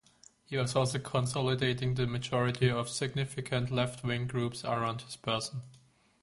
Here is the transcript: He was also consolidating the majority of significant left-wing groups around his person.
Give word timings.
He 0.45 0.57
was 0.57 0.75
also 0.75 0.97
consolidating 0.97 1.93
the 1.93 2.07
majority 2.07 2.67
of 2.71 2.89
significant 2.89 3.69
left-wing 3.69 4.25
groups 4.25 4.65
around 4.65 5.01
his 5.03 5.15
person. 5.15 5.61